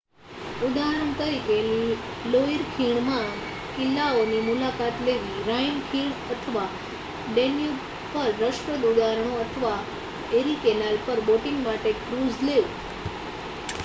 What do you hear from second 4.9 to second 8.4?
લેવી રાઈન ખીણ અથવા ડેન્યુબ પર